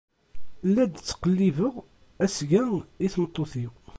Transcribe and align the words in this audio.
La 0.73 0.83
d-ttqellibeɣ 0.85 1.75
asga 2.25 2.63
i 3.05 3.07
tmeṭṭut-iw. 3.13 3.71